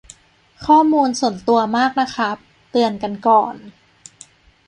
[0.65, 2.37] ข้อมูลส่วนตัวมากนะครับ
[2.71, 3.55] เตือนกันก่อน